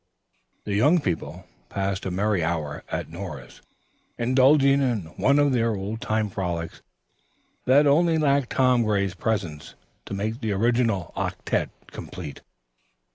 The 0.63 0.73
young 0.73 0.99
people 0.99 1.45
passed 1.69 2.07
a 2.07 2.09
merry 2.09 2.43
hour 2.43 2.83
at 2.89 3.09
Nora's, 3.11 3.61
indulging 4.17 4.81
in 4.81 5.01
one 5.15 5.37
of 5.37 5.51
their 5.53 5.75
old 5.75 6.01
time 6.01 6.27
frolics, 6.27 6.81
that 7.65 7.85
only 7.85 8.17
lacked 8.17 8.49
Tom 8.49 8.81
Gray's 8.81 9.13
presence 9.13 9.75
to 10.07 10.15
make 10.15 10.41
the 10.41 10.53
original 10.53 11.13
octette 11.15 11.69
complete. 11.91 12.41